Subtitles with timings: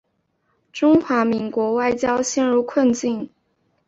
[0.73, 3.29] 中华民国外交陷入困境。